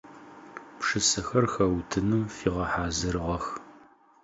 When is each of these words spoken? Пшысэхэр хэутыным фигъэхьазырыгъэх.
Пшысэхэр 0.79 1.45
хэутыным 1.53 2.23
фигъэхьазырыгъэх. 2.35 3.45